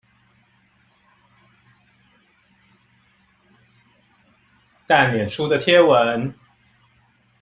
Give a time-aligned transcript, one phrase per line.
[4.87, 6.33] 但臉書的貼文